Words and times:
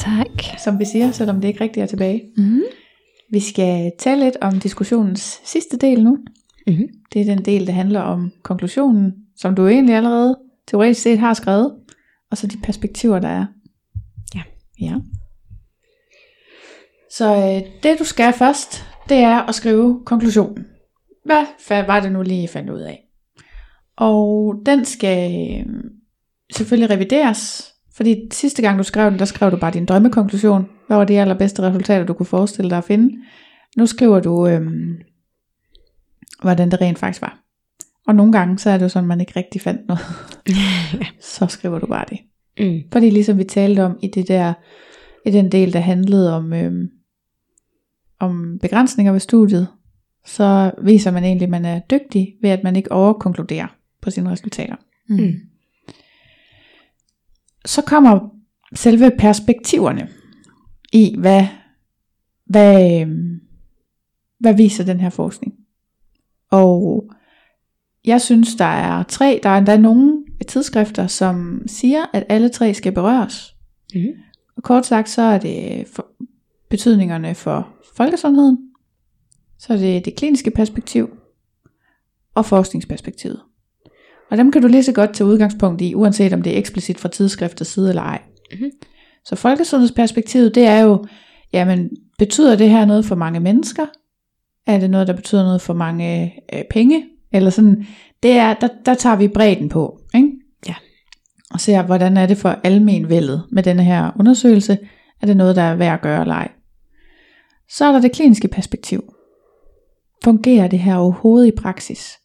Tak. 0.00 0.58
som 0.58 0.78
vi 0.78 0.84
siger, 0.84 1.10
selvom 1.10 1.40
det 1.40 1.48
ikke 1.48 1.60
rigtig 1.60 1.80
er 1.80 1.86
tilbage. 1.86 2.22
Mm. 2.36 2.62
Vi 3.30 3.40
skal 3.40 3.92
tale 3.98 4.24
lidt 4.24 4.36
om 4.40 4.60
diskussionens 4.60 5.40
sidste 5.44 5.76
del 5.76 6.04
nu. 6.04 6.18
Mm. 6.66 6.88
Det 7.12 7.20
er 7.20 7.24
den 7.24 7.44
del, 7.44 7.66
der 7.66 7.72
handler 7.72 8.00
om 8.00 8.32
konklusionen, 8.42 9.12
som 9.36 9.54
du 9.54 9.66
egentlig 9.66 9.94
allerede 9.94 10.38
teoretisk 10.66 11.02
set 11.02 11.18
har 11.18 11.34
skrevet, 11.34 11.74
og 12.30 12.36
så 12.36 12.46
de 12.46 12.56
perspektiver, 12.62 13.18
der 13.18 13.28
er. 13.28 13.46
Ja. 14.34 14.42
Ja. 14.80 14.94
Så 17.10 17.36
øh, 17.36 17.72
det 17.82 17.98
du 17.98 18.04
skal 18.04 18.32
først, 18.32 18.84
det 19.08 19.16
er 19.16 19.38
at 19.38 19.54
skrive 19.54 20.02
konklusionen. 20.06 20.66
Hvad 21.24 21.86
var 21.86 22.00
det 22.00 22.12
nu 22.12 22.22
lige, 22.22 22.44
I 22.44 22.46
fandt 22.46 22.70
ud 22.70 22.80
af? 22.80 23.06
Og 23.96 24.54
den 24.66 24.84
skal 24.84 25.32
øh, 25.32 25.66
selvfølgelig 26.56 26.90
revideres, 26.90 27.69
fordi 27.96 28.28
sidste 28.32 28.62
gang 28.62 28.78
du 28.78 28.82
skrev 28.82 29.10
den, 29.10 29.18
der 29.18 29.24
skrev 29.24 29.50
du 29.50 29.56
bare 29.56 29.72
din 29.72 29.86
drømmekonklusion. 29.86 30.68
Hvad 30.86 30.96
var 30.96 31.04
de 31.04 31.20
allerbedste 31.20 31.62
resultater, 31.62 32.06
du 32.06 32.12
kunne 32.12 32.26
forestille 32.26 32.70
dig 32.70 32.78
at 32.78 32.84
finde? 32.84 33.18
Nu 33.76 33.86
skriver 33.86 34.20
du, 34.20 34.46
øhm, 34.46 34.96
hvordan 36.42 36.70
det 36.70 36.80
rent 36.80 36.98
faktisk 36.98 37.22
var. 37.22 37.40
Og 38.06 38.14
nogle 38.14 38.32
gange, 38.32 38.58
så 38.58 38.70
er 38.70 38.76
det 38.76 38.84
jo 38.84 38.88
sådan, 38.88 39.04
at 39.04 39.08
man 39.08 39.20
ikke 39.20 39.32
rigtig 39.36 39.60
fandt 39.60 39.88
noget. 39.88 40.02
så 41.36 41.46
skriver 41.46 41.78
du 41.78 41.86
bare 41.86 42.04
det. 42.10 42.18
Mm. 42.58 42.80
Fordi 42.92 43.10
ligesom 43.10 43.38
vi 43.38 43.44
talte 43.44 43.84
om 43.84 43.98
i 44.02 44.06
det 44.06 44.28
der, 44.28 44.52
i 45.26 45.30
den 45.30 45.52
del, 45.52 45.72
der 45.72 45.80
handlede 45.80 46.36
om, 46.36 46.52
øhm, 46.52 46.88
om 48.20 48.58
begrænsninger 48.62 49.12
ved 49.12 49.20
studiet, 49.20 49.68
så 50.26 50.70
viser 50.82 51.10
man 51.10 51.24
egentlig, 51.24 51.46
at 51.46 51.50
man 51.50 51.64
er 51.64 51.80
dygtig 51.90 52.34
ved, 52.42 52.50
at 52.50 52.64
man 52.64 52.76
ikke 52.76 52.92
overkonkluderer 52.92 53.76
på 54.02 54.10
sine 54.10 54.30
resultater. 54.30 54.76
Mm. 55.08 55.34
Så 57.64 57.82
kommer 57.82 58.28
selve 58.74 59.10
perspektiverne 59.18 60.08
i, 60.92 61.14
hvad, 61.18 61.46
hvad, 62.44 63.00
øhm, 63.00 63.40
hvad 64.38 64.54
viser 64.54 64.84
den 64.84 65.00
her 65.00 65.10
forskning. 65.10 65.54
Og 66.50 67.04
jeg 68.04 68.20
synes, 68.20 68.54
der 68.54 68.64
er 68.64 69.02
tre, 69.02 69.40
der 69.42 69.48
er 69.48 69.58
endda 69.58 69.76
nogle 69.76 70.24
tidsskrifter, 70.48 71.06
som 71.06 71.62
siger, 71.66 72.04
at 72.12 72.24
alle 72.28 72.48
tre 72.48 72.74
skal 72.74 72.92
berøres. 72.92 73.54
Mm. 73.94 74.00
Og 74.56 74.62
kort 74.62 74.86
sagt, 74.86 75.08
så 75.08 75.22
er 75.22 75.38
det 75.38 75.88
for 75.88 76.06
betydningerne 76.70 77.34
for 77.34 77.68
folkesundheden, 77.96 78.58
så 79.58 79.72
er 79.72 79.76
det 79.76 80.04
det 80.04 80.16
kliniske 80.16 80.50
perspektiv 80.50 81.10
og 82.34 82.46
forskningsperspektivet. 82.46 83.40
Og 84.30 84.36
dem 84.36 84.52
kan 84.52 84.62
du 84.62 84.68
lige 84.68 84.82
så 84.82 84.92
godt 84.92 85.14
tage 85.14 85.28
udgangspunkt 85.28 85.82
i, 85.82 85.94
uanset 85.94 86.32
om 86.32 86.42
det 86.42 86.54
er 86.54 86.58
eksplicit 86.58 86.98
fra 86.98 87.08
tidsskriftets 87.08 87.70
side 87.70 87.88
eller 87.88 88.02
ej. 88.02 88.22
Mhm. 88.52 88.70
Så 89.24 89.36
folkesundhedsperspektivet, 89.36 90.54
det 90.54 90.66
er 90.66 90.80
jo, 90.80 91.06
jamen, 91.52 91.90
betyder 92.18 92.56
det 92.56 92.70
her 92.70 92.84
noget 92.84 93.04
for 93.04 93.14
mange 93.14 93.40
mennesker? 93.40 93.86
Er 94.66 94.78
det 94.78 94.90
noget, 94.90 95.06
der 95.06 95.12
betyder 95.16 95.42
noget 95.42 95.60
for 95.60 95.74
mange 95.74 96.32
øh, 96.54 96.62
penge? 96.70 97.04
Eller 97.32 97.50
sådan, 97.50 97.86
det 98.22 98.30
er, 98.30 98.54
der, 98.54 98.68
der 98.86 98.94
tager 98.94 99.16
vi 99.16 99.28
bredden 99.28 99.68
på, 99.68 100.00
ikke? 100.14 100.30
Ja. 100.68 100.74
Og 101.50 101.60
ser, 101.60 101.82
hvordan 101.82 102.16
er 102.16 102.26
det 102.26 102.36
for 102.36 102.58
almenvældet 102.64 103.42
med 103.52 103.62
denne 103.62 103.84
her 103.84 104.10
undersøgelse? 104.18 104.78
Er 105.22 105.26
det 105.26 105.36
noget, 105.36 105.56
der 105.56 105.62
er 105.62 105.74
værd 105.74 105.94
at 105.94 106.00
gøre 106.00 106.20
eller 106.20 106.34
ej? 106.34 106.50
Så 107.68 107.84
er 107.84 107.92
der 107.92 108.00
det 108.00 108.12
kliniske 108.12 108.48
perspektiv. 108.48 109.14
Fungerer 110.24 110.68
det 110.68 110.78
her 110.78 110.96
overhovedet 110.96 111.48
i 111.48 111.56
praksis? 111.56 112.18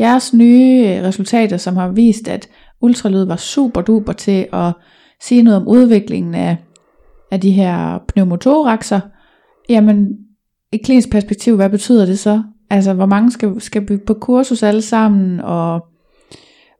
Jeres 0.00 0.34
nye 0.34 1.02
resultater, 1.02 1.56
som 1.56 1.76
har 1.76 1.88
vist, 1.88 2.28
at 2.28 2.48
ultralyd 2.80 3.24
var 3.24 3.36
super 3.36 3.80
duper 3.80 4.12
til 4.12 4.46
at 4.52 4.72
sige 5.22 5.42
noget 5.42 5.60
om 5.60 5.68
udviklingen 5.68 6.34
af, 6.34 6.56
af 7.30 7.40
de 7.40 7.50
her 7.50 7.98
pneumotoraxer, 8.08 9.00
jamen 9.68 10.08
i 10.72 10.76
klinisk 10.76 11.10
perspektiv, 11.10 11.56
hvad 11.56 11.70
betyder 11.70 12.06
det 12.06 12.18
så? 12.18 12.42
Altså, 12.70 12.92
hvor 12.94 13.06
mange 13.06 13.32
skal, 13.32 13.60
skal 13.60 13.86
bygge 13.86 14.04
på 14.06 14.14
kursus 14.14 14.62
alle 14.62 14.82
sammen, 14.82 15.40
og 15.40 15.86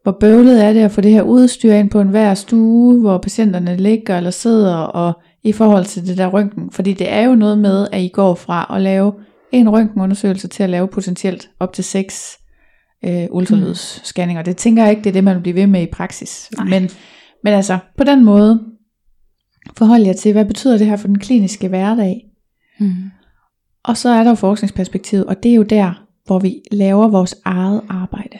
hvor 0.03 0.16
bøvlet 0.21 0.65
er 0.65 0.72
det 0.72 0.81
at 0.81 0.91
få 0.91 1.00
det 1.00 1.10
her 1.10 1.22
udstyr 1.22 1.72
ind 1.72 1.91
på 1.91 2.00
enhver 2.00 2.34
stue, 2.34 3.00
hvor 3.00 3.19
patienterne 3.19 3.76
ligger 3.76 4.16
eller 4.16 4.31
sidder, 4.31 4.76
og 4.76 5.12
i 5.43 5.53
forhold 5.53 5.84
til 5.84 6.06
det 6.06 6.19
der 6.19 6.26
røntgen. 6.26 6.71
Fordi 6.71 6.93
det 6.93 7.12
er 7.12 7.22
jo 7.22 7.34
noget 7.34 7.59
med, 7.59 7.87
at 7.93 8.03
I 8.03 8.09
går 8.09 8.34
fra 8.34 8.75
at 8.76 8.82
lave 8.82 9.12
en 9.53 9.71
røntgenundersøgelse 9.71 10.49
til 10.49 10.62
at 10.62 10.71
lave 10.71 10.88
potentielt 10.88 11.50
op 11.60 11.72
til 11.72 11.84
seks 11.84 12.38
øh, 13.04 13.26
ultralydsscanninger. 13.30 14.42
Det 14.42 14.56
tænker 14.56 14.82
jeg 14.82 14.90
ikke, 14.90 15.02
det 15.02 15.10
er 15.10 15.12
det, 15.12 15.24
man 15.24 15.36
vil 15.36 15.42
blive 15.42 15.54
ved 15.54 15.66
med 15.66 15.82
i 15.82 15.90
praksis. 15.92 16.50
Nej. 16.56 16.68
Men, 16.68 16.90
men 17.44 17.54
altså, 17.54 17.78
på 17.96 18.04
den 18.04 18.24
måde, 18.24 18.62
forhold 19.76 20.02
jer 20.02 20.12
til, 20.12 20.32
hvad 20.32 20.44
betyder 20.44 20.78
det 20.78 20.86
her 20.86 20.96
for 20.96 21.06
den 21.06 21.18
kliniske 21.18 21.68
hverdag? 21.68 22.24
Mm. 22.80 22.94
Og 23.84 23.96
så 23.96 24.08
er 24.08 24.22
der 24.22 24.30
jo 24.30 24.34
forskningsperspektivet, 24.34 25.24
og 25.26 25.42
det 25.42 25.50
er 25.50 25.54
jo 25.54 25.62
der, 25.62 26.06
hvor 26.26 26.38
vi 26.38 26.60
laver 26.72 27.08
vores 27.08 27.34
eget 27.44 27.80
arbejde. 27.88 28.38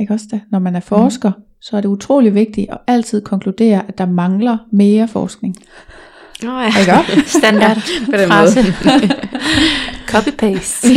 Ikke 0.00 0.12
også 0.12 0.26
det? 0.30 0.40
Når 0.50 0.58
man 0.58 0.76
er 0.76 0.80
forsker, 0.80 1.30
mm. 1.30 1.42
så 1.60 1.76
er 1.76 1.80
det 1.80 1.88
utrolig 1.88 2.34
vigtigt 2.34 2.70
at 2.70 2.78
altid 2.86 3.20
konkludere, 3.20 3.88
at 3.88 3.98
der 3.98 4.06
mangler 4.06 4.58
mere 4.72 5.08
forskning. 5.08 5.56
Nå 6.42 6.60
ja. 6.60 6.66
Ikke? 6.80 7.28
Standard 7.38 7.76
På 8.10 8.16
den 8.16 8.28
frase. 8.28 8.60
Copy-paste. 10.10 10.88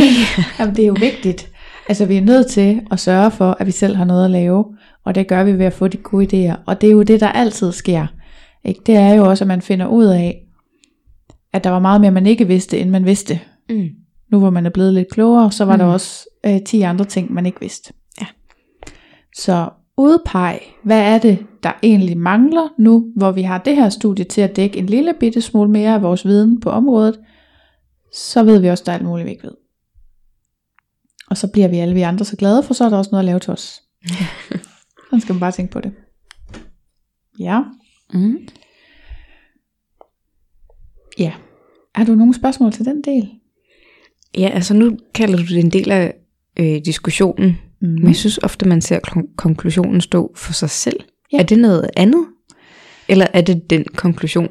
Jamen, 0.58 0.76
det 0.76 0.82
er 0.82 0.86
jo 0.86 0.96
vigtigt. 1.00 1.51
Altså, 1.88 2.06
vi 2.06 2.16
er 2.16 2.20
nødt 2.20 2.46
til 2.46 2.80
at 2.90 3.00
sørge 3.00 3.30
for, 3.30 3.56
at 3.60 3.66
vi 3.66 3.70
selv 3.70 3.96
har 3.96 4.04
noget 4.04 4.24
at 4.24 4.30
lave, 4.30 4.64
og 5.04 5.14
det 5.14 5.28
gør 5.28 5.44
vi 5.44 5.58
ved 5.58 5.66
at 5.66 5.72
få 5.72 5.88
de 5.88 5.96
gode 5.96 6.24
idéer. 6.24 6.56
Og 6.66 6.80
det 6.80 6.86
er 6.86 6.92
jo 6.92 7.02
det, 7.02 7.20
der 7.20 7.28
altid 7.28 7.72
sker. 7.72 8.06
Ikke? 8.64 8.80
Det 8.86 8.96
er 8.96 9.14
jo 9.14 9.28
også, 9.28 9.44
at 9.44 9.48
man 9.48 9.62
finder 9.62 9.86
ud 9.86 10.04
af, 10.04 10.46
at 11.52 11.64
der 11.64 11.70
var 11.70 11.78
meget 11.78 12.00
mere, 12.00 12.10
man 12.10 12.26
ikke 12.26 12.46
vidste, 12.46 12.78
end 12.78 12.90
man 12.90 13.04
vidste. 13.04 13.40
Mm. 13.70 13.88
Nu 14.32 14.38
hvor 14.38 14.50
man 14.50 14.66
er 14.66 14.70
blevet 14.70 14.94
lidt 14.94 15.10
klogere, 15.10 15.52
så 15.52 15.64
var 15.64 15.72
mm. 15.72 15.78
der 15.78 15.86
også 15.86 16.28
øh, 16.46 16.62
10 16.62 16.80
andre 16.80 17.04
ting, 17.04 17.32
man 17.32 17.46
ikke 17.46 17.60
vidste. 17.60 17.92
Ja. 18.20 18.26
Så 19.36 19.68
udpeg, 19.96 20.60
hvad 20.84 21.00
er 21.00 21.18
det, 21.18 21.38
der 21.62 21.72
egentlig 21.82 22.18
mangler 22.18 22.68
nu, 22.78 23.06
hvor 23.16 23.30
vi 23.30 23.42
har 23.42 23.58
det 23.58 23.76
her 23.76 23.88
studie 23.88 24.24
til 24.24 24.40
at 24.40 24.56
dække 24.56 24.78
en 24.78 24.86
lille 24.86 25.14
bitte 25.20 25.40
smule 25.40 25.70
mere 25.70 25.94
af 25.94 26.02
vores 26.02 26.26
viden 26.26 26.60
på 26.60 26.70
området, 26.70 27.20
så 28.14 28.42
ved 28.42 28.58
vi 28.58 28.68
også, 28.68 28.84
der 28.86 28.92
er 28.92 28.96
alt 28.96 29.06
muligt, 29.06 29.26
vi 29.26 29.30
ikke 29.30 29.44
ved. 29.44 29.54
Og 31.32 31.38
så 31.38 31.46
bliver 31.46 31.68
vi 31.68 31.76
alle 31.76 31.94
vi 31.94 32.00
andre 32.00 32.24
så 32.24 32.36
glade, 32.36 32.62
for 32.62 32.74
så 32.74 32.84
er 32.84 32.88
der 32.88 32.96
også 32.98 33.08
noget 33.12 33.22
at 33.22 33.26
lave 33.26 33.38
til 33.40 33.50
os. 33.52 33.82
Sådan 35.06 35.20
skal 35.20 35.32
man 35.32 35.40
bare 35.40 35.52
tænke 35.52 35.72
på 35.72 35.80
det. 35.80 35.92
Ja. 37.38 37.60
Mm. 38.14 38.38
Ja. 41.18 41.32
Har 41.94 42.04
du 42.04 42.14
nogle 42.14 42.34
spørgsmål 42.34 42.72
til 42.72 42.84
den 42.84 43.02
del? 43.02 43.30
Ja, 44.38 44.48
altså 44.48 44.74
nu 44.74 44.98
kalder 45.14 45.36
du 45.36 45.42
det 45.42 45.58
en 45.58 45.70
del 45.70 45.90
af 45.90 46.14
øh, 46.58 46.80
diskussionen, 46.84 47.58
Mm. 47.80 47.88
men 47.88 48.06
jeg 48.06 48.16
synes 48.16 48.38
ofte, 48.38 48.68
man 48.68 48.80
ser 48.80 48.98
kon- 49.08 49.34
konklusionen 49.36 50.00
stå 50.00 50.32
for 50.36 50.52
sig 50.52 50.70
selv. 50.70 51.00
Ja. 51.32 51.38
Er 51.38 51.42
det 51.42 51.58
noget 51.58 51.90
andet? 51.96 52.26
Eller 53.08 53.26
er 53.34 53.40
det 53.40 53.70
den 53.70 53.84
konklusion, 53.84 54.48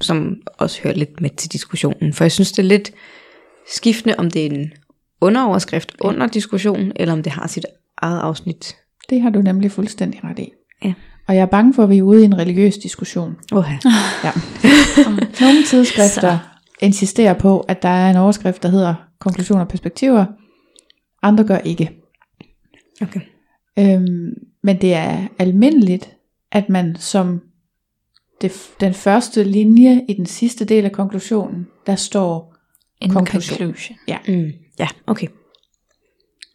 som 0.00 0.36
også 0.58 0.82
hører 0.82 0.94
lidt 0.94 1.20
med 1.20 1.30
til 1.30 1.52
diskussionen? 1.52 2.12
For 2.12 2.24
jeg 2.24 2.32
synes, 2.32 2.52
det 2.52 2.58
er 2.58 2.66
lidt 2.68 2.92
skiftende, 3.74 4.14
om 4.18 4.30
det 4.30 4.46
er 4.46 4.50
en 4.50 4.72
underoverskrift 5.20 5.92
under 6.00 6.26
diskussionen, 6.26 6.92
eller 6.96 7.12
om 7.12 7.22
det 7.22 7.32
har 7.32 7.46
sit 7.46 7.66
eget 7.96 8.20
afsnit. 8.20 8.76
Det 9.10 9.20
har 9.22 9.30
du 9.30 9.42
nemlig 9.42 9.72
fuldstændig 9.72 10.24
ret 10.24 10.38
i. 10.38 10.52
Ja. 10.84 10.92
Og 11.28 11.34
jeg 11.34 11.42
er 11.42 11.46
bange 11.46 11.74
for, 11.74 11.82
at 11.82 11.90
vi 11.90 11.98
er 11.98 12.02
ude 12.02 12.22
i 12.22 12.24
en 12.24 12.38
religiøs 12.38 12.78
diskussion. 12.78 13.36
Oha. 13.52 13.74
Ja. 14.24 14.32
Nogle 15.40 15.64
tidsskrifter 15.66 16.38
insisterer 16.80 17.34
på, 17.34 17.60
at 17.60 17.82
der 17.82 17.88
er 17.88 18.10
en 18.10 18.16
overskrift, 18.16 18.62
der 18.62 18.68
hedder 18.68 18.94
konklusioner 19.18 19.62
og 19.62 19.68
perspektiver. 19.68 20.24
Andre 21.22 21.44
gør 21.44 21.58
ikke. 21.58 21.90
Okay. 23.02 23.20
Øhm, 23.78 24.28
men 24.62 24.80
det 24.80 24.94
er 24.94 25.26
almindeligt, 25.38 26.16
at 26.52 26.68
man 26.68 26.96
som 26.98 27.40
det, 28.40 28.52
den 28.80 28.94
første 28.94 29.44
linje 29.44 30.04
i 30.08 30.12
den 30.14 30.26
sidste 30.26 30.64
del 30.64 30.84
af 30.84 30.92
konklusionen, 30.92 31.66
der 31.86 31.94
står 31.96 32.56
En 33.00 33.10
Konklusion. 33.10 33.58
conclusion. 33.58 33.98
Ja. 34.08 34.18
Mm. 34.28 34.50
Ja, 34.80 34.88
okay. 35.06 35.26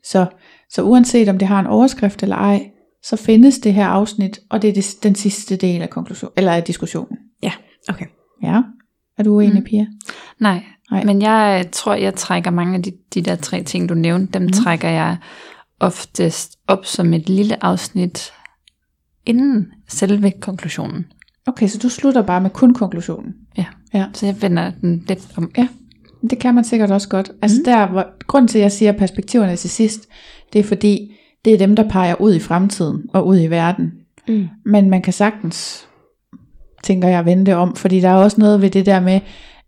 Så, 0.03 0.25
så 0.69 0.81
uanset 0.81 1.29
om 1.29 1.37
det 1.37 1.47
har 1.47 1.59
en 1.59 1.67
overskrift 1.67 2.23
eller 2.23 2.35
ej, 2.35 2.69
så 3.03 3.15
findes 3.15 3.59
det 3.59 3.73
her 3.73 3.87
afsnit, 3.87 4.39
og 4.49 4.61
det 4.61 4.69
er 4.69 4.73
det, 4.73 4.95
den 5.03 5.15
sidste 5.15 5.55
del 5.55 5.81
af 5.81 5.89
konklusion, 5.89 6.31
eller 6.37 6.51
af 6.51 6.63
diskussionen. 6.63 7.17
Ja, 7.43 7.51
okay. 7.89 8.05
Ja, 8.43 8.61
er 9.17 9.23
du 9.23 9.35
uenig, 9.35 9.59
mm. 9.59 9.63
Pia? 9.63 9.85
Nej, 10.39 10.63
Nej. 10.91 11.03
men 11.03 11.21
jeg 11.21 11.65
tror, 11.71 11.93
jeg 11.93 12.15
trækker 12.15 12.51
mange 12.51 12.75
af 12.75 12.83
de, 12.83 12.91
de 13.13 13.21
der 13.21 13.35
tre 13.35 13.63
ting, 13.63 13.89
du 13.89 13.93
nævnte, 13.93 14.33
dem 14.33 14.41
mm. 14.41 14.51
trækker 14.51 14.89
jeg 14.89 15.17
oftest 15.79 16.57
op 16.67 16.85
som 16.85 17.13
et 17.13 17.29
lille 17.29 17.63
afsnit 17.63 18.33
inden 19.25 19.67
selve 19.87 20.31
konklusionen. 20.41 21.05
Okay, 21.47 21.67
så 21.67 21.79
du 21.79 21.89
slutter 21.89 22.21
bare 22.21 22.41
med 22.41 22.49
kun 22.49 22.73
konklusionen. 22.73 23.33
Ja. 23.57 23.65
Ja. 23.93 24.05
Så 24.13 24.25
jeg 24.25 24.41
vender 24.41 24.71
den 24.81 25.05
lidt 25.07 25.27
om. 25.37 25.51
Ja, 25.57 25.67
det 26.29 26.39
kan 26.39 26.55
man 26.55 26.63
sikkert 26.63 26.91
også 26.91 27.09
godt. 27.09 27.31
Altså 27.41 27.57
mm. 27.59 27.65
der, 27.65 27.87
hvor, 27.87 28.25
grunden 28.27 28.47
til, 28.47 28.57
at 28.57 28.63
jeg 28.63 28.71
siger 28.71 28.91
perspektiverne 28.91 29.55
til 29.55 29.69
sidst, 29.69 30.07
det 30.53 30.59
er 30.59 30.63
fordi, 30.63 31.15
det 31.45 31.53
er 31.53 31.57
dem, 31.57 31.75
der 31.75 31.89
peger 31.89 32.15
ud 32.21 32.35
i 32.35 32.39
fremtiden 32.39 33.03
og 33.13 33.27
ud 33.27 33.39
i 33.39 33.47
verden. 33.47 33.91
Mm. 34.27 34.47
Men 34.65 34.89
man 34.89 35.01
kan 35.01 35.13
sagtens, 35.13 35.87
tænker 36.83 37.07
jeg, 37.07 37.25
vende 37.25 37.45
det 37.45 37.53
om, 37.53 37.75
fordi 37.75 37.99
der 37.99 38.09
er 38.09 38.15
også 38.15 38.41
noget 38.41 38.61
ved 38.61 38.69
det 38.69 38.85
der 38.85 38.99
med, 38.99 39.19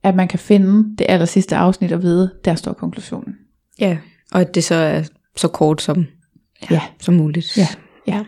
at 0.04 0.15
man 0.15 0.27
kan 0.27 0.39
finde 0.39 0.95
det 0.98 1.06
aller 1.09 1.25
sidste 1.25 1.56
afsnit 1.56 1.92
og 1.92 2.01
vide, 2.01 2.33
der 2.45 2.56
står 2.56 2.74
konklusionen. 2.74 3.36
Ja, 3.80 3.98
og 4.31 4.42
at 4.42 4.56
det 4.56 4.63
så 4.63 4.75
er 4.75 5.03
så 5.36 5.48
kort 5.48 5.81
som, 5.81 6.06
Ja. 6.71 6.81
som 7.00 7.13
muligt. 7.13 7.57
Ja. 7.57 7.68
Ja. 8.07 8.24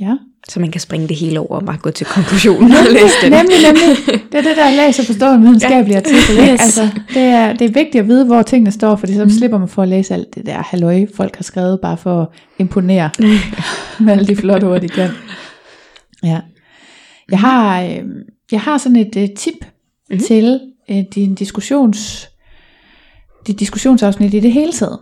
Ja. 0.00 0.16
Så 0.48 0.60
man 0.60 0.70
kan 0.70 0.80
springe 0.80 1.08
det 1.08 1.16
hele 1.16 1.40
over 1.40 1.56
og 1.56 1.66
bare 1.66 1.76
gå 1.76 1.90
til 1.90 2.06
konklusionen 2.06 2.72
og 2.72 2.84
læse 2.92 3.14
den. 3.22 3.32
Nemlig, 3.38 3.56
nemlig. 3.66 3.96
Det 4.32 4.38
er 4.38 4.42
det 4.42 4.56
der 4.56 4.86
læser 4.86 5.04
forstå 5.04 5.32
en 5.32 5.42
videnskabelig 5.42 5.92
ja. 5.92 5.98
artikel. 5.98 6.38
Yes. 6.38 6.60
Altså, 6.60 6.88
det, 7.14 7.22
er, 7.22 7.52
det 7.52 7.64
er 7.64 7.72
vigtigt 7.72 7.96
at 7.96 8.08
vide, 8.08 8.24
hvor 8.26 8.42
tingene 8.42 8.70
står, 8.70 8.96
fordi 8.96 9.14
så 9.14 9.24
mm. 9.24 9.30
slipper 9.30 9.58
man 9.58 9.68
for 9.68 9.82
at 9.82 9.88
læse 9.88 10.14
alt 10.14 10.34
det 10.34 10.46
der 10.46 10.62
halløj, 10.62 11.06
folk 11.14 11.36
har 11.36 11.42
skrevet 11.42 11.80
bare 11.80 11.96
for 11.96 12.20
at 12.20 12.28
imponere 12.58 13.10
med 14.00 14.12
alle 14.12 14.26
de 14.26 14.36
flotte 14.36 14.64
ord, 14.64 14.80
de 14.80 14.88
kan. 14.88 15.10
Ja. 16.22 16.40
Jeg 17.30 17.40
har, 17.40 17.82
øh, 17.82 18.02
jeg 18.52 18.60
har 18.60 18.78
sådan 18.78 18.96
et 18.96 19.16
øh, 19.16 19.28
tip 19.36 19.54
mm-hmm. 19.60 20.24
til 20.24 20.60
øh, 20.90 21.04
din 21.14 21.34
diskussions, 21.34 22.28
dit 23.46 23.60
diskussionsafsnit 23.60 24.34
i 24.34 24.40
det 24.40 24.52
hele 24.52 24.72
taget. 24.72 24.98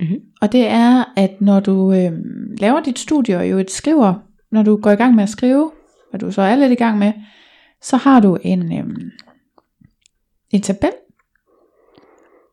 Mhm. 0.00 0.16
Og 0.40 0.52
det 0.52 0.66
er, 0.66 1.04
at 1.16 1.40
når 1.40 1.60
du 1.60 1.92
øh, 1.92 2.12
laver 2.58 2.80
dit 2.80 2.98
studie 2.98 3.36
og 3.38 3.50
jo 3.50 3.58
et 3.58 3.70
skriver, 3.70 4.14
når 4.50 4.62
du 4.62 4.76
går 4.76 4.90
i 4.90 4.94
gang 4.94 5.14
med 5.14 5.22
at 5.22 5.28
skrive, 5.28 5.70
hvad 6.10 6.20
du 6.20 6.32
så 6.32 6.42
er 6.42 6.56
lidt 6.56 6.72
i 6.72 6.74
gang 6.74 6.98
med, 6.98 7.12
så 7.82 7.96
har 7.96 8.20
du 8.20 8.38
en, 8.42 8.72
øh, 8.72 8.84
en 10.50 10.60
tabel. 10.60 10.92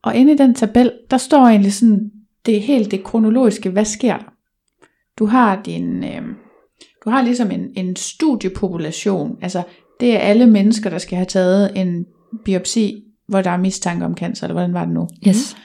Og 0.02 0.14
inde 0.16 0.32
i 0.32 0.36
den 0.36 0.54
tabel, 0.54 0.92
der 1.10 1.16
står 1.16 1.46
egentlig 1.46 1.72
sådan, 1.72 2.10
det 2.46 2.56
er 2.56 2.60
helt 2.60 2.90
det 2.90 3.04
kronologiske, 3.04 3.70
hvad 3.70 3.84
sker 3.84 4.16
der? 4.16 4.32
Du 5.18 5.26
har 5.26 5.62
din, 5.62 6.04
øh, 6.04 6.22
du 7.04 7.10
har 7.10 7.22
ligesom 7.22 7.50
en, 7.50 7.70
en 7.76 7.96
studiepopulation, 7.96 9.38
altså 9.42 9.62
det 10.00 10.14
er 10.14 10.18
alle 10.18 10.46
mennesker, 10.46 10.90
der 10.90 10.98
skal 10.98 11.16
have 11.16 11.26
taget 11.26 11.80
en 11.80 12.06
biopsi, 12.44 13.04
hvor 13.28 13.42
der 13.42 13.50
er 13.50 13.56
mistanke 13.56 14.04
om 14.04 14.16
cancer, 14.16 14.46
eller 14.46 14.54
hvordan 14.54 14.74
var 14.74 14.84
det 14.84 14.94
nu? 14.94 15.08
Yes. 15.28 15.56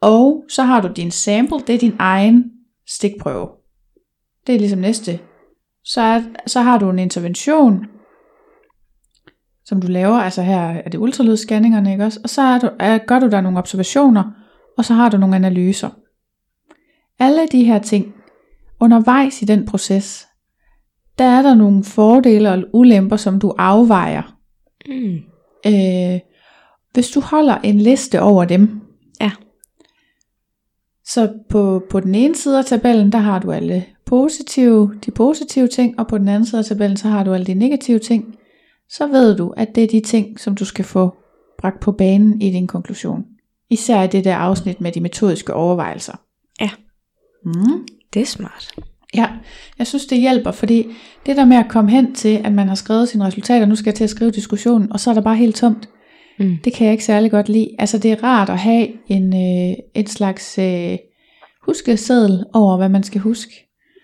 Og 0.00 0.44
så 0.48 0.62
har 0.62 0.80
du 0.80 0.88
din 0.96 1.10
sample, 1.10 1.58
det 1.66 1.74
er 1.74 1.78
din 1.78 1.96
egen 1.98 2.44
stikprøve. 2.86 3.48
Det 4.46 4.54
er 4.54 4.58
ligesom 4.58 4.78
næste. 4.78 5.18
Så, 5.84 6.00
er, 6.00 6.22
så 6.46 6.60
har 6.60 6.78
du 6.78 6.90
en 6.90 6.98
intervention, 6.98 7.86
som 9.64 9.80
du 9.80 9.86
laver, 9.86 10.16
altså 10.16 10.42
her 10.42 10.60
er 10.60 10.90
det 10.90 10.98
ultralydsscanningerne, 10.98 11.92
ikke 11.92 12.04
også? 12.04 12.20
Og 12.22 12.30
så 12.30 12.42
er 12.42 12.58
du, 12.58 12.70
er, 12.80 12.98
gør 12.98 13.18
du 13.18 13.30
der 13.30 13.40
nogle 13.40 13.58
observationer, 13.58 14.24
og 14.78 14.84
så 14.84 14.94
har 14.94 15.08
du 15.08 15.16
nogle 15.16 15.36
analyser. 15.36 15.90
Alle 17.18 17.48
de 17.52 17.64
her 17.64 17.78
ting, 17.78 18.14
undervejs 18.80 19.42
i 19.42 19.44
den 19.44 19.66
proces, 19.66 20.26
der 21.18 21.24
er 21.24 21.42
der 21.42 21.54
nogle 21.54 21.84
fordele 21.84 22.52
og 22.52 22.62
ulemper, 22.72 23.16
som 23.16 23.40
du 23.40 23.54
afvejer. 23.58 24.36
Mm. 24.88 25.18
Øh, 25.66 26.20
hvis 26.92 27.10
du 27.10 27.20
holder 27.20 27.58
en 27.58 27.78
liste 27.78 28.22
over 28.22 28.44
dem, 28.44 28.80
Ja. 29.20 29.30
Så 31.06 31.32
på, 31.48 31.82
på 31.90 32.00
den 32.00 32.14
ene 32.14 32.34
side 32.34 32.58
af 32.58 32.64
tabellen, 32.64 33.12
der 33.12 33.18
har 33.18 33.38
du 33.38 33.52
alle 33.52 33.84
positive, 34.06 34.94
de 35.06 35.10
positive 35.10 35.68
ting, 35.68 35.98
og 35.98 36.06
på 36.06 36.18
den 36.18 36.28
anden 36.28 36.46
side 36.46 36.58
af 36.58 36.64
tabellen, 36.64 36.96
så 36.96 37.08
har 37.08 37.24
du 37.24 37.32
alle 37.32 37.46
de 37.46 37.54
negative 37.54 37.98
ting. 37.98 38.34
Så 38.88 39.06
ved 39.06 39.36
du, 39.36 39.54
at 39.56 39.74
det 39.74 39.84
er 39.84 39.88
de 39.88 40.00
ting, 40.00 40.40
som 40.40 40.54
du 40.54 40.64
skal 40.64 40.84
få 40.84 41.14
bragt 41.58 41.80
på 41.80 41.92
banen 41.92 42.42
i 42.42 42.50
din 42.50 42.66
konklusion. 42.66 43.24
Især 43.70 44.02
i 44.02 44.06
det 44.06 44.24
der 44.24 44.36
afsnit 44.36 44.80
med 44.80 44.92
de 44.92 45.00
metodiske 45.00 45.54
overvejelser. 45.54 46.12
Ja. 46.60 46.70
Mm. 47.44 47.86
Det 48.14 48.22
er 48.22 48.26
smart. 48.26 48.72
Ja, 49.14 49.28
jeg 49.78 49.86
synes 49.86 50.06
det 50.06 50.20
hjælper, 50.20 50.50
fordi 50.50 50.86
det 51.26 51.36
der 51.36 51.44
med 51.44 51.56
at 51.56 51.68
komme 51.68 51.90
hen 51.90 52.14
til, 52.14 52.40
at 52.44 52.52
man 52.52 52.68
har 52.68 52.74
skrevet 52.74 53.08
sine 53.08 53.24
resultater, 53.24 53.66
nu 53.66 53.76
skal 53.76 53.90
jeg 53.90 53.94
til 53.94 54.04
at 54.04 54.10
skrive 54.10 54.30
diskussionen, 54.30 54.92
og 54.92 55.00
så 55.00 55.10
er 55.10 55.14
der 55.14 55.20
bare 55.20 55.36
helt 55.36 55.56
tomt, 55.56 55.88
Mm. 56.38 56.56
det 56.64 56.72
kan 56.72 56.84
jeg 56.84 56.92
ikke 56.92 57.04
særlig 57.04 57.30
godt 57.30 57.48
lide. 57.48 57.70
Altså 57.78 57.98
det 57.98 58.12
er 58.12 58.24
rart 58.24 58.48
at 58.48 58.58
have 58.58 58.88
en, 59.08 59.34
øh, 59.34 59.76
et 59.94 60.08
slags 60.08 60.58
øh, 60.58 60.98
huskeseddel 61.62 62.44
over, 62.52 62.76
hvad 62.76 62.88
man 62.88 63.02
skal 63.02 63.20
huske. 63.20 63.52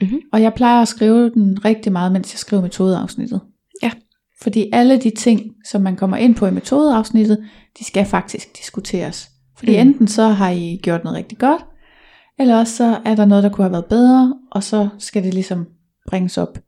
Mhm. 0.00 0.20
Og 0.32 0.42
jeg 0.42 0.54
plejer 0.54 0.82
at 0.82 0.88
skrive 0.88 1.30
den 1.30 1.64
rigtig 1.64 1.92
meget, 1.92 2.12
mens 2.12 2.34
jeg 2.34 2.38
skriver 2.38 2.62
metodeafsnittet. 2.62 3.40
Ja. 3.82 3.90
Fordi 4.42 4.70
alle 4.72 4.98
de 4.98 5.10
ting, 5.10 5.40
som 5.70 5.82
man 5.82 5.96
kommer 5.96 6.16
ind 6.16 6.34
på 6.34 6.46
i 6.46 6.50
metodeafsnittet, 6.50 7.38
de 7.78 7.84
skal 7.84 8.04
faktisk 8.04 8.58
diskuteres. 8.58 9.30
Fordi 9.58 9.72
mm. 9.72 9.88
enten 9.88 10.08
så 10.08 10.28
har 10.28 10.50
I 10.50 10.80
gjort 10.82 11.04
noget 11.04 11.18
rigtig 11.18 11.38
godt, 11.38 11.62
eller 12.38 12.58
også 12.58 12.76
så 12.76 12.98
er 13.04 13.14
der 13.14 13.24
noget, 13.24 13.44
der 13.44 13.50
kunne 13.50 13.64
have 13.64 13.72
været 13.72 13.84
bedre, 13.84 14.34
og 14.50 14.62
så 14.62 14.88
skal 14.98 15.24
det 15.24 15.34
ligesom 15.34 15.66
bringes 16.08 16.38
op. 16.38 16.58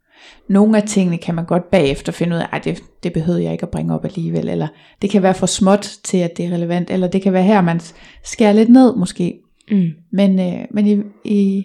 Nogle 0.48 0.76
af 0.76 0.82
tingene 0.82 1.18
kan 1.18 1.34
man 1.34 1.44
godt 1.44 1.70
bagefter 1.70 2.12
finde 2.12 2.36
ud 2.36 2.40
af, 2.40 2.46
at 2.52 2.64
det, 2.64 2.82
det 3.02 3.12
behøvede 3.12 3.42
jeg 3.44 3.52
ikke 3.52 3.62
at 3.62 3.70
bringe 3.70 3.94
op 3.94 4.04
alligevel, 4.04 4.48
eller 4.48 4.68
det 5.02 5.10
kan 5.10 5.22
være 5.22 5.34
for 5.34 5.46
småt 5.46 5.98
til, 6.04 6.18
at 6.18 6.36
det 6.36 6.44
er 6.44 6.50
relevant, 6.50 6.90
eller 6.90 7.08
det 7.08 7.22
kan 7.22 7.32
være 7.32 7.42
her, 7.42 7.60
man 7.60 7.80
skærer 8.24 8.52
lidt 8.52 8.68
ned 8.68 8.96
måske. 8.96 9.38
Mm. 9.70 9.88
Men, 10.12 10.40
øh, 10.40 10.64
men 10.70 10.86
i, 10.86 11.02
i, 11.24 11.64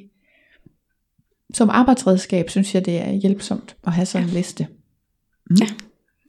som 1.54 1.70
arbejdsredskab, 1.70 2.50
synes 2.50 2.76
jeg, 2.76 2.86
det 2.86 2.98
er 2.98 3.12
hjælpsomt 3.12 3.76
at 3.88 3.94
have 3.94 4.06
sådan 4.06 4.28
en 4.28 4.34
liste. 4.34 4.68
Mm. 5.50 5.56
Ja. 5.60 5.68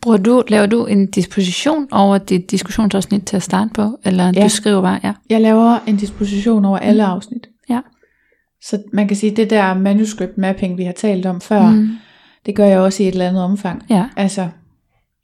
Bruger 0.03 0.17
du, 0.17 0.43
laver 0.49 0.67
du 0.67 0.87
en 0.87 1.11
disposition 1.11 1.89
over 1.91 2.19
dit 2.19 2.51
diskussionsafsnit 2.51 3.27
til 3.27 3.37
at 3.37 3.43
starte 3.43 3.71
på? 3.75 3.99
Eller 4.05 4.25
ja. 4.25 4.33
Ja. 4.37 4.45
du 4.45 4.49
skriver 4.49 4.83
bare, 4.83 5.01
ja. 5.05 5.13
Jeg 5.31 5.41
laver 5.41 5.79
en 5.87 5.97
disposition 5.97 6.65
over 6.65 6.79
alle 6.79 7.05
afsnit. 7.05 7.49
Ja. 7.71 7.81
Så 8.63 8.83
man 8.93 9.09
kan 9.09 9.17
sige, 9.17 9.37
det 9.37 9.51
der 9.51 9.75
manuscript 9.75 10.39
mapping, 10.39 10.79
vi 10.79 10.85
har 10.85 10.93
talt 10.93 11.27
om 11.27 11.41
før, 11.41 11.71
Mm. 11.71 11.89
Det 12.49 12.57
gør 12.57 12.65
jeg 12.67 12.79
også 12.79 13.03
i 13.03 13.09
et 13.09 13.13
eller 13.13 13.29
andet 13.29 13.43
omfang. 13.43 13.83
Ja. 13.91 14.05
Altså, 14.17 14.49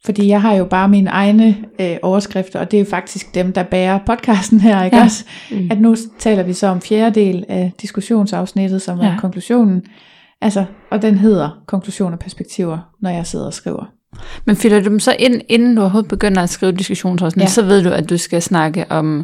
fordi 0.05 0.27
jeg 0.27 0.41
har 0.41 0.53
jo 0.53 0.65
bare 0.65 0.87
mine 0.89 1.09
egne 1.09 1.57
øh, 1.79 1.97
overskrifter, 2.01 2.59
og 2.59 2.71
det 2.71 2.77
er 2.77 2.81
jo 2.81 2.89
faktisk 2.89 3.35
dem, 3.35 3.53
der 3.53 3.63
bærer 3.63 3.99
podcasten 4.05 4.59
her, 4.59 4.83
ikke 4.83 4.97
Ja. 4.97 5.03
også? 5.03 5.25
Mm. 5.51 5.67
At 5.71 5.81
nu 5.81 5.95
taler 6.19 6.43
vi 6.43 6.53
så 6.53 6.67
om 6.67 6.81
fjerde 6.81 7.19
del 7.19 7.45
af 7.49 7.71
diskussionsafsnittet, 7.81 8.81
som 8.81 8.99
er 8.99 9.05
Ja. 9.05 9.15
konklusionen. 9.19 9.83
Altså, 10.41 10.65
og 10.91 11.01
den 11.01 11.17
hedder 11.17 11.49
konklusion 11.67 12.13
og 12.13 12.19
perspektiver, 12.19 12.77
når 13.01 13.09
jeg 13.09 13.27
sidder 13.27 13.45
og 13.45 13.53
skriver. 13.53 13.85
Men 14.45 14.55
fylder 14.55 14.79
du 14.79 14.89
dem 14.89 14.99
så 14.99 15.15
ind, 15.19 15.41
inden 15.49 15.75
du 15.75 15.81
overhovedet 15.81 16.09
begynder 16.09 16.41
at 16.43 16.49
skrive 16.49 16.71
diskussionsafsnit, 16.71 17.41
ja. 17.41 17.45
Ja. 17.45 17.49
så 17.51 17.61
ved 17.61 17.83
du, 17.83 17.89
at 17.89 18.09
du 18.09 18.17
skal 18.17 18.41
snakke 18.41 18.85
om, 18.89 19.23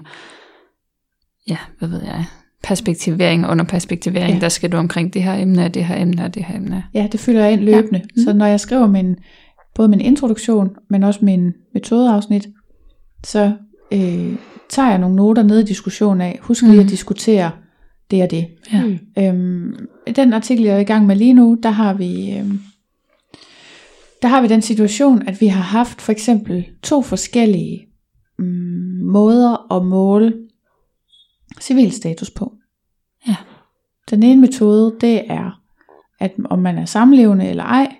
ja, 1.50 1.58
hvad 1.80 1.90
ved 1.90 2.02
jeg, 2.04 2.26
perspektivering 2.64 3.48
under 3.48 3.66
perspektivering. 3.66 4.34
Ja. 4.34 4.40
Der 4.40 4.50
skal 4.50 4.72
du 4.72 4.78
omkring 4.78 5.14
det 5.14 5.24
her 5.24 5.34
emne, 5.34 5.68
det 5.68 5.86
her 5.86 6.02
emne, 6.02 6.26
og 6.26 6.34
det 6.36 6.44
her 6.46 6.56
emne. 6.58 6.84
Ja, 6.94 7.08
det 7.12 7.20
fylder 7.20 7.44
jeg 7.44 7.54
ind 7.54 7.62
løbende. 7.62 8.00
Ja. 8.00 8.04
Ja. 8.18 8.24
Så 8.24 8.34
når 8.34 8.46
jeg 8.46 8.60
skriver 8.60 8.88
min, 8.88 9.16
både 9.76 9.88
min 9.88 10.02
introduktion, 10.02 10.70
men 10.90 11.04
også 11.04 11.26
min 11.26 11.52
metodeafsnit, 11.74 12.48
så 13.26 13.54
øh, 13.94 14.36
tager 14.70 14.90
jeg 14.90 14.98
nogle 15.00 15.16
noter 15.16 15.44
ned 15.44 15.60
i 15.60 15.64
diskussionen 15.66 16.22
af. 16.22 16.40
Husk 16.42 16.62
lige 16.62 16.72
Mhm. 16.74 16.80
at 16.84 16.90
diskutere 16.90 17.52
det 18.12 18.24
og 18.24 18.32
det. 18.32 18.48
Ja. 18.74 18.84
Mm. 18.86 18.98
Øhm, 19.24 19.74
i 20.08 20.12
den 20.12 20.34
artikel, 20.34 20.66
jeg 20.66 20.76
er 20.76 20.80
i 20.80 20.84
gang 20.84 21.06
med 21.06 21.16
lige 21.16 21.34
nu, 21.34 21.58
der 21.64 21.70
har 21.70 21.94
vi... 21.94 22.38
Øhm, 22.38 22.60
der 24.22 24.28
har 24.28 24.42
vi 24.42 24.48
den 24.48 24.62
situation, 24.62 25.22
at 25.28 25.42
vi 25.42 25.48
har 25.48 25.62
haft 25.62 26.02
for 26.02 26.12
eksempel 26.12 26.66
to 26.84 27.02
forskellige 27.02 27.86
mm, 28.40 28.46
måder 29.04 29.74
at 29.76 29.86
måle 29.86 30.34
civilstatus 31.60 32.30
på. 32.32 32.54
Ja. 33.28 33.36
Den 34.10 34.24
ene 34.24 34.42
metode, 34.42 34.96
det 35.02 35.32
er, 35.32 35.62
at 36.20 36.32
om 36.46 36.60
man 36.60 36.78
er 36.78 36.86
samlevende 36.86 37.50
eller 37.50 37.64
ej, 37.64 37.96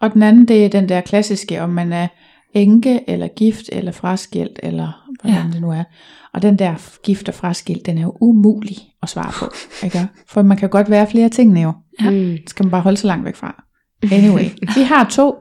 og 0.00 0.14
den 0.14 0.22
anden, 0.22 0.48
det 0.48 0.64
er 0.64 0.68
den 0.68 0.88
der 0.88 1.00
klassiske, 1.00 1.62
om 1.62 1.70
man 1.70 1.92
er 1.92 2.08
enke, 2.54 3.10
eller 3.10 3.28
gift, 3.28 3.68
eller 3.72 3.92
fraskilt, 3.92 4.60
eller 4.62 5.06
hvordan 5.20 5.36
Ja. 5.36 5.46
ja. 5.46 5.52
det 5.52 5.60
nu 5.60 5.70
er. 5.70 5.84
Og 6.32 6.42
den 6.42 6.58
der 6.58 6.98
gift 7.02 7.28
og 7.28 7.34
fraskilt, 7.34 7.86
den 7.86 7.98
er 7.98 8.02
jo 8.02 8.16
umulig 8.20 8.76
at 9.02 9.08
svare 9.08 9.32
på. 9.32 9.52
Ikke? 9.84 10.08
For 10.28 10.42
man 10.42 10.56
kan 10.56 10.68
godt 10.68 10.90
være 10.90 11.06
flere 11.06 11.28
ting 11.28 11.62
jo. 11.62 11.72
Mm. 12.00 12.06
Det 12.10 12.50
skal 12.50 12.64
man 12.64 12.70
bare 12.70 12.80
holde 12.80 12.96
så 12.96 13.06
langt 13.06 13.24
væk 13.24 13.36
fra. 13.36 13.64
Anyway, 14.12 14.44
vi 14.76 14.82
har 14.82 15.08
to. 15.10 15.34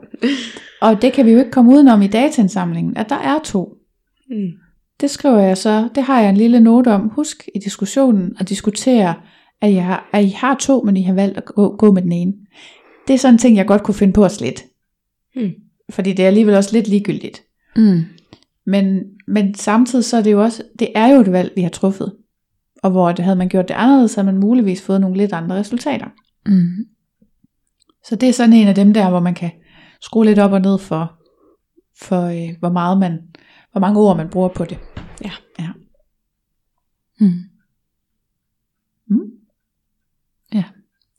Og 0.82 1.02
det 1.02 1.14
kan 1.14 1.26
vi 1.26 1.32
jo 1.32 1.40
ikke 1.40 1.52
komme 1.52 1.72
udenom 1.72 2.02
i 2.02 2.08
dataindsamlingen, 2.08 2.98
at 2.98 3.10
der 3.10 3.16
er 3.16 3.40
to. 3.44 3.74
Mm. 4.30 4.52
Det 5.02 5.10
skriver 5.10 5.40
jeg 5.40 5.58
så, 5.58 5.90
det 5.96 6.04
har 6.04 6.22
jeg 6.22 6.30
en 6.30 6.38
lille 6.38 6.60
note 6.60 6.92
om. 6.92 7.10
Husk 7.10 7.50
i 7.56 7.60
diskussionen 7.60 8.36
at 8.40 8.50
diskutere, 8.50 9.16
at, 9.62 9.74
jeg 9.74 9.86
har, 9.86 10.10
at 10.14 10.24
I 10.24 10.30
har 10.30 10.56
to, 10.56 10.82
men 10.82 10.98
I 10.98 11.02
har 11.02 11.14
valgt 11.14 11.38
at 11.38 11.46
gå, 11.46 11.76
gå 11.76 11.92
med 11.92 12.02
den 12.02 12.12
ene. 12.12 12.34
Det 13.08 13.14
er 13.14 13.18
sådan 13.18 13.36
en 13.36 13.40
ting, 13.40 13.58
jeg 13.58 13.68
godt 13.68 13.84
kunne 13.84 13.96
finde 13.96 14.14
på 14.14 14.26
at 14.26 14.32
slette. 14.32 14.64
Mm. 15.36 15.52
Fordi 15.90 16.14
det 16.14 16.24
er 16.24 16.28
alligevel 16.28 16.56
også 16.56 16.74
lidt 16.74 16.88
ligegyldigt. 16.88 17.44
Mm. 17.76 18.04
Men, 18.66 19.04
men 19.28 19.56
samtidig 19.56 20.06
så 20.06 20.18
er 20.18 20.22
det 20.22 20.32
jo 20.32 20.44
også, 20.44 20.64
det 20.80 20.88
er 20.96 21.08
jo 21.08 21.22
et 21.22 21.32
valg, 21.32 21.52
vi 21.56 21.62
har 21.62 21.70
truffet. 21.70 22.14
Og 22.84 22.92
hvor 22.92 23.12
det, 23.12 23.26
havde 23.26 23.38
man 23.38 23.50
gjort 23.50 23.68
det 23.68 23.74
anderledes, 23.74 24.12
så 24.12 24.22
havde 24.22 24.32
man 24.34 24.42
muligvis 24.42 24.82
fået 24.82 25.02
nogle 25.02 25.18
lidt 25.18 25.34
andre 25.34 25.56
resultater. 25.56 26.08
Mm. 26.46 26.86
Så 28.06 28.16
det 28.16 28.30
er 28.30 28.34
sådan 28.34 28.54
en 28.54 28.68
af 28.68 28.76
dem 28.76 28.94
der, 28.94 29.10
hvor 29.10 29.20
man 29.20 29.34
kan 29.34 29.52
skrue 30.02 30.26
lidt 30.26 30.40
op 30.40 30.52
og 30.52 30.62
ned 30.62 30.78
for, 30.78 31.14
for 32.02 32.22
øh, 32.22 32.56
hvor 32.60 32.70
meget 32.70 32.98
man, 32.98 33.20
hvor 33.76 33.82
mange 33.82 34.00
ord 34.00 34.18
man 34.18 34.30
bruger 34.30 34.48
på 34.48 34.66
det. 34.66 34.78
Ja. 35.24 35.32
ja. 35.60 35.68
Mm. 37.20 37.32
Mm. 39.10 39.20
Ja. 40.54 40.64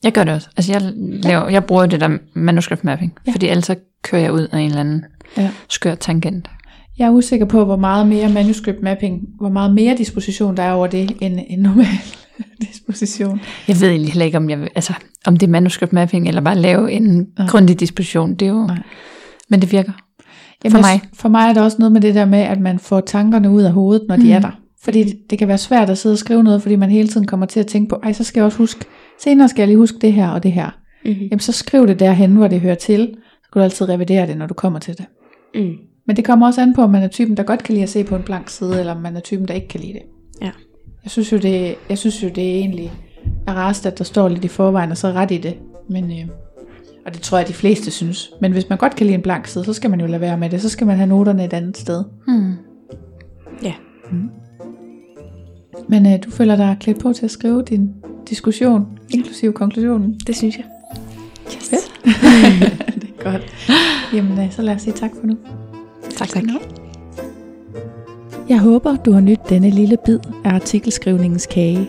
Jeg 0.02 0.12
gør 0.12 0.24
det 0.24 0.34
også. 0.34 0.48
Altså 0.56 0.72
jeg, 0.72 0.82
laver, 1.24 1.48
jeg 1.48 1.64
bruger 1.64 1.86
det 1.86 2.00
der 2.00 2.18
manuskript 2.34 2.84
mapping, 2.84 3.12
Ja. 3.16 3.30
ja. 3.30 3.34
fordi 3.34 3.48
ellers 3.48 3.64
så 3.66 3.76
kører 4.02 4.22
jeg 4.22 4.32
ud 4.32 4.48
af 4.52 4.58
en 4.58 4.66
eller 4.66 4.80
anden 4.80 5.04
Ja. 5.36 5.50
skør 5.68 5.94
tangent. 5.94 6.48
Jeg 6.98 7.06
er 7.06 7.10
usikker 7.10 7.46
på, 7.46 7.64
hvor 7.64 7.76
meget 7.76 8.06
mere 8.08 8.32
manuscript 8.32 8.82
mapping, 8.82 9.28
hvor 9.38 9.48
meget 9.48 9.74
mere 9.74 9.96
disposition 9.96 10.56
der 10.56 10.62
er 10.62 10.72
over 10.72 10.86
det, 10.86 11.16
end 11.20 11.40
en 11.48 11.58
normal 11.58 11.86
disposition. 12.70 13.40
Jeg 13.68 13.76
ved 13.80 13.88
egentlig 13.88 14.12
heller 14.12 14.26
ikke, 14.26 14.38
om, 14.38 14.50
jeg, 14.50 14.60
vil- 14.60 14.70
altså, 14.74 14.92
om 15.26 15.36
det 15.36 15.46
er 15.46 15.50
manuskript 15.50 15.92
mapping, 15.92 16.28
eller 16.28 16.40
bare 16.40 16.58
lave 16.58 16.92
en 16.92 17.26
Nej. 17.38 17.46
grundig 17.48 17.80
disposition. 17.80 18.34
Det 18.34 18.46
er 18.48 18.52
jo, 18.52 18.66
Nej. 18.66 18.78
men 19.48 19.60
det 19.60 19.72
virker. 19.72 19.92
Jamen, 20.64 20.72
For 20.82 20.88
jeg- 20.88 21.00
mig. 21.02 21.10
For 21.14 21.28
mig 21.28 21.48
er 21.48 21.52
der 21.52 21.62
også 21.62 21.76
noget 21.78 21.92
med 21.92 22.00
det 22.00 22.14
der 22.14 22.24
med, 22.24 22.38
at 22.38 22.60
man 22.60 22.78
får 22.78 23.00
tankerne 23.00 23.50
ud 23.50 23.62
af 23.62 23.72
hovedet, 23.72 24.04
når 24.08 24.16
de 24.16 24.22
Mm. 24.24 24.30
er 24.30 24.38
der. 24.38 24.50
Fordi 24.82 25.04
det, 25.04 25.30
det 25.30 25.38
kan 25.38 25.48
være 25.48 25.58
svært 25.58 25.90
at 25.90 25.98
sidde 25.98 26.12
og 26.12 26.18
skrive 26.18 26.42
noget, 26.42 26.62
fordi 26.62 26.76
man 26.76 26.90
hele 26.90 27.08
tiden 27.08 27.26
kommer 27.26 27.46
til 27.46 27.60
at 27.60 27.66
tænke 27.66 27.88
på, 27.88 28.00
ej, 28.02 28.12
så 28.12 28.24
skal 28.24 28.40
jeg 28.40 28.44
også 28.44 28.58
huske, 28.58 28.84
senere 29.22 29.48
skal 29.48 29.60
jeg 29.62 29.68
lige 29.68 29.78
huske 29.78 29.98
det 30.00 30.12
her 30.12 30.28
og 30.28 30.42
det 30.42 30.52
her. 30.52 30.70
Mm-hmm. 31.04 31.20
Jamen, 31.22 31.40
så 31.40 31.52
skriv 31.52 31.86
det 31.86 32.00
derhen, 32.00 32.30
hvor 32.36 32.48
det 32.48 32.60
hører 32.60 32.74
til. 32.74 33.14
Så 33.44 33.50
kan 33.52 33.60
du 33.60 33.64
altid 33.64 33.88
revidere 33.88 34.26
det, 34.26 34.36
når 34.36 34.46
du 34.46 34.54
kommer 34.54 34.78
til 34.78 34.98
det. 34.98 35.06
Mm. 35.54 35.72
Men 36.06 36.16
det 36.16 36.24
kommer 36.24 36.46
også 36.46 36.60
an 36.60 36.74
på, 36.74 36.82
om 36.82 36.90
man 36.90 37.02
er 37.02 37.08
typen, 37.08 37.36
der 37.36 37.42
godt 37.42 37.62
kan 37.62 37.72
lide 37.74 37.82
at 37.82 37.88
se 37.88 38.04
på 38.04 38.16
en 38.16 38.22
blank 38.22 38.48
side, 38.48 38.78
eller 38.80 38.94
om 38.94 39.00
man 39.02 39.16
er 39.16 39.20
typen, 39.20 39.48
der 39.48 39.54
ikke 39.54 39.68
kan 39.68 39.80
lide 39.80 39.92
det. 39.92 40.02
Ja. 40.42 40.50
Jeg 41.04 41.10
synes 41.10 41.32
jo, 41.32 41.36
det, 41.38 41.74
jeg 41.88 41.98
synes 41.98 42.22
jo, 42.22 42.28
det 42.28 42.44
er 42.50 42.54
egentlig 42.54 42.92
er 43.46 43.52
rarest, 43.54 43.86
at 43.86 43.98
der 43.98 44.04
står 44.04 44.28
lidt 44.28 44.44
i 44.44 44.48
forvejen, 44.48 44.90
og 44.90 44.96
så 44.96 45.08
ret 45.08 45.30
i 45.30 45.36
det. 45.38 45.54
Men, 45.90 46.04
øh, 46.04 46.26
og 47.06 47.14
det 47.14 47.22
tror 47.22 47.38
jeg, 47.38 47.48
de 47.48 47.52
fleste 47.52 47.90
synes. 47.90 48.30
Men 48.40 48.52
hvis 48.52 48.68
man 48.68 48.78
godt 48.78 48.96
kan 48.96 49.06
lide 49.06 49.14
en 49.14 49.22
blank 49.22 49.46
side, 49.46 49.64
så 49.64 49.72
skal 49.72 49.90
man 49.90 50.00
jo 50.00 50.06
lade 50.06 50.20
være 50.20 50.38
med 50.38 50.50
det. 50.50 50.62
Så 50.62 50.68
skal 50.68 50.86
man 50.86 50.96
have 50.96 51.06
noterne 51.06 51.44
et 51.44 51.52
andet 51.52 51.76
sted. 51.76 52.04
Hmm. 52.26 52.54
Ja. 53.62 53.74
Men 55.88 56.06
øh, 56.06 56.12
du 56.24 56.30
føler 56.30 56.56
dig 56.56 56.76
klædt 56.80 56.98
på 56.98 57.12
til 57.12 57.24
at 57.24 57.30
skrive 57.30 57.62
din 57.62 57.90
diskussion, 58.28 58.98
inklusive 59.10 59.52
konklusionen. 59.52 60.20
Det 60.26 60.36
synes 60.36 60.56
jeg. 60.56 60.64
Yes. 61.56 61.68
det 63.00 63.08
er 63.18 63.22
godt. 63.22 63.42
Jamen, 64.14 64.38
øh, 64.38 64.52
så 64.52 64.62
lad 64.62 64.74
os 64.74 64.82
sige 64.82 64.94
tak 64.94 65.10
for 65.20 65.26
nu. 65.26 65.36
Tak, 66.10 66.28
tak. 66.28 66.44
Jeg 68.48 68.58
håber, 68.58 68.96
du 68.96 69.12
har 69.12 69.20
nydt 69.20 69.48
denne 69.48 69.70
lille 69.70 69.96
bid 70.04 70.18
af 70.44 70.50
artikelskrivningens 70.50 71.46
kage. 71.46 71.88